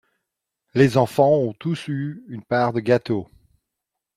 [0.73, 3.27] Les enfants ont tous eu une part de gâteau.